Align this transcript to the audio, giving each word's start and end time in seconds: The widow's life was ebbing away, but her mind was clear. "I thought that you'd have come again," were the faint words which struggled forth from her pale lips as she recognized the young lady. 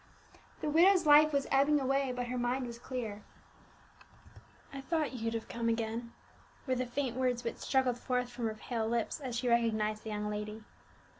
The 0.61 0.69
widow's 0.71 1.05
life 1.05 1.31
was 1.31 1.45
ebbing 1.51 1.79
away, 1.79 2.11
but 2.11 2.25
her 2.25 2.37
mind 2.39 2.65
was 2.65 2.79
clear. 2.79 3.21
"I 4.73 4.81
thought 4.81 5.11
that 5.11 5.13
you'd 5.13 5.35
have 5.35 5.47
come 5.47 5.69
again," 5.69 6.11
were 6.65 6.73
the 6.73 6.87
faint 6.87 7.15
words 7.15 7.43
which 7.43 7.57
struggled 7.57 7.99
forth 7.99 8.27
from 8.31 8.47
her 8.47 8.55
pale 8.59 8.87
lips 8.87 9.19
as 9.19 9.35
she 9.35 9.47
recognized 9.47 10.03
the 10.03 10.09
young 10.09 10.27
lady. 10.27 10.63